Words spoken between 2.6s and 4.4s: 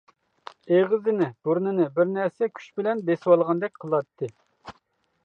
بىلەن بېسىۋالغاندەك قىلاتتى.